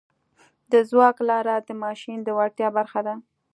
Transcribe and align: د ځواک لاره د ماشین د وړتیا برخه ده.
د 0.71 0.73
ځواک 0.89 1.17
لاره 1.29 1.55
د 1.59 1.69
ماشین 1.83 2.17
د 2.23 2.29
وړتیا 2.37 2.67
برخه 2.77 3.01
ده. 3.07 3.15